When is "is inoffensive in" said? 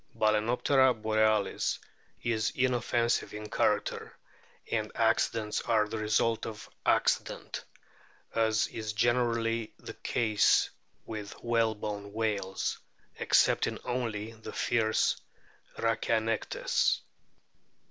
2.23-3.51